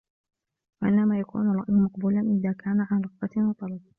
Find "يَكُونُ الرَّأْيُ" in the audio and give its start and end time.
1.19-1.73